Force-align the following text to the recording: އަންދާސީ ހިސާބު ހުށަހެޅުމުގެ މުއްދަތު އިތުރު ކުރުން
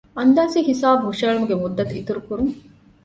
އަންދާސީ 0.17 0.59
ހިސާބު 0.69 1.01
ހުށަހެޅުމުގެ 1.09 1.55
މުއްދަތު 1.61 1.93
އިތުރު 1.97 2.21
ކުރުން 2.27 2.53